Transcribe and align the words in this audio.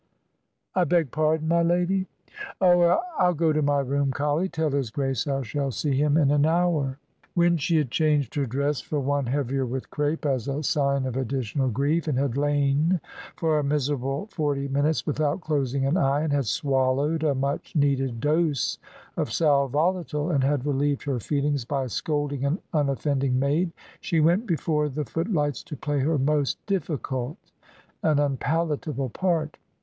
"I 0.73 0.83
beg 0.85 1.11
pardon, 1.11 1.47
my 1.47 1.61
lady!" 1.61 2.07
"Oh 2.59 2.81
er 2.81 2.97
I'll 3.19 3.35
go 3.35 3.53
to 3.53 3.61
my 3.61 3.81
room, 3.81 4.09
Colley. 4.09 4.49
Tell 4.49 4.71
his 4.71 4.89
Grace 4.89 5.27
I 5.27 5.43
shall 5.43 5.69
see 5.69 5.95
him 5.95 6.17
in 6.17 6.31
an 6.31 6.43
hour." 6.43 6.97
When 7.35 7.57
she 7.57 7.77
had 7.77 7.91
changed 7.91 8.33
her 8.33 8.47
dress 8.47 8.81
for 8.81 8.99
one 8.99 9.27
heavier 9.27 9.63
with 9.63 9.91
crape, 9.91 10.25
as 10.25 10.47
a 10.47 10.63
sign 10.63 11.05
of 11.05 11.15
additional 11.15 11.69
grief, 11.69 12.07
and 12.07 12.17
had 12.17 12.35
lain 12.35 12.99
for 13.35 13.59
a 13.59 13.63
miserable 13.63 14.25
forty 14.31 14.67
minutes 14.67 15.05
without 15.05 15.41
closing 15.41 15.85
an 15.85 15.97
eye, 15.97 16.21
and 16.21 16.33
had 16.33 16.47
swallowed 16.47 17.21
a 17.23 17.35
much 17.35 17.75
needed 17.75 18.19
dose 18.19 18.79
of 19.17 19.31
sal 19.31 19.67
volatile, 19.67 20.31
and 20.31 20.43
had 20.43 20.65
relieved 20.65 21.03
her 21.03 21.19
feelings 21.19 21.63
by 21.63 21.85
scolding 21.85 22.43
an 22.43 22.57
unoffending 22.73 23.37
maid, 23.37 23.71
she 23.99 24.19
went 24.19 24.47
before 24.47 24.89
the 24.89 25.05
footlights 25.05 25.61
to 25.61 25.77
play 25.77 25.99
her 25.99 26.17
most 26.17 26.57
difficult 26.65 27.37
and 28.01 28.19
unpalatable 28.19 29.09
part. 29.09 29.59